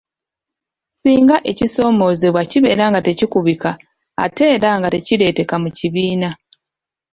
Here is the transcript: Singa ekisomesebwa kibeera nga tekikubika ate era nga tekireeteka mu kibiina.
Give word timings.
Singa 0.99 1.37
ekisomesebwa 1.51 2.41
kibeera 2.51 2.83
nga 2.89 2.99
tekikubika 3.05 3.71
ate 4.25 4.43
era 4.55 4.69
nga 4.79 4.87
tekireeteka 4.93 5.55
mu 5.63 5.69
kibiina. 5.77 6.29